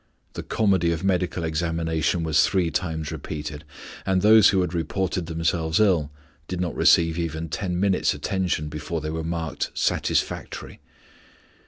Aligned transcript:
The 0.33 0.41
comedy 0.41 0.91
of 0.91 1.03
medical 1.03 1.43
examination 1.43 2.23
was 2.23 2.43
three 2.43 2.71
times 2.71 3.11
repeated, 3.11 3.63
and 4.03 4.23
those 4.23 4.49
who 4.49 4.61
had 4.61 4.73
reported 4.73 5.27
themselves 5.27 5.79
ill 5.79 6.09
did 6.47 6.59
not 6.59 6.73
receive 6.73 7.19
even 7.19 7.49
ten 7.49 7.79
minutes' 7.79 8.15
attention 8.15 8.67
before 8.67 8.99
they 8.99 9.11
were 9.11 9.23
marked 9.23 9.69
'Satisfactory.' 9.75 10.79